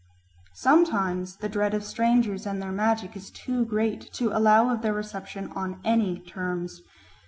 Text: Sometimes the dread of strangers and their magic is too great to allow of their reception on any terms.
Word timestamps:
Sometimes 0.55 1.35
the 1.35 1.47
dread 1.47 1.75
of 1.75 1.83
strangers 1.83 2.47
and 2.47 2.59
their 2.59 2.71
magic 2.71 3.15
is 3.15 3.29
too 3.29 3.63
great 3.65 4.11
to 4.13 4.35
allow 4.35 4.73
of 4.73 4.81
their 4.81 4.95
reception 4.95 5.51
on 5.51 5.79
any 5.85 6.17
terms. 6.17 6.81